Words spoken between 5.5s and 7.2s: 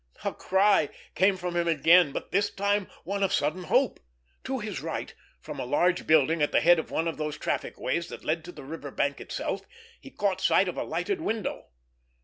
a large building at the head of one of